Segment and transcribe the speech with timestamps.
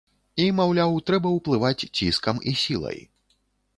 [0.43, 2.99] І, маўляў, трэба ўплываць ціскам і сілай.